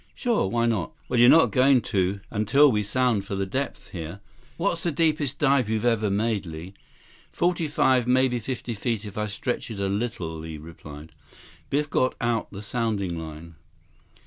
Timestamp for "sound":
2.81-3.23